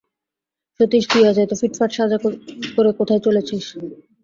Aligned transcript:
সতীশ, 0.79 1.03
তুই 1.11 1.23
আজ 1.29 1.37
এত 1.39 1.51
ফিটফাট 1.61 1.91
সাজ 1.97 2.11
করে 2.75 2.89
কোথায় 2.99 3.21
চলেছিস। 3.25 3.65